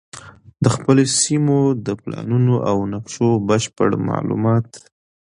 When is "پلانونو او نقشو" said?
2.01-3.29